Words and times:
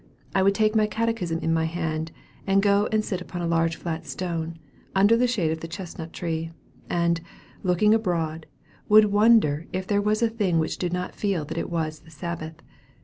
I 0.33 0.41
would 0.41 0.55
take 0.55 0.75
my 0.75 0.87
catechism 0.87 1.37
in 1.41 1.53
my 1.53 1.65
hand, 1.65 2.11
and 2.47 2.63
go 2.63 2.89
and 2.91 3.05
sit 3.05 3.21
upon 3.21 3.43
a 3.43 3.47
large 3.47 3.75
flat 3.75 4.07
stone, 4.07 4.57
under 4.95 5.15
the 5.15 5.27
shade 5.27 5.51
of 5.51 5.59
the 5.59 5.67
chestnut 5.67 6.11
tree; 6.11 6.49
and, 6.89 7.21
looking 7.61 7.93
abroad, 7.93 8.47
would 8.89 9.11
wonder 9.11 9.67
if 9.71 9.85
there 9.85 10.01
was 10.01 10.23
a 10.23 10.27
thing 10.29 10.57
which 10.57 10.79
did 10.79 10.91
not 10.91 11.13
feel 11.13 11.45
that 11.45 11.57
it 11.59 11.69
was 11.69 11.99
the 11.99 12.09
Sabbath. 12.09 12.63